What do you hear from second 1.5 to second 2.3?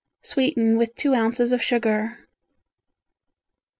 of sugar.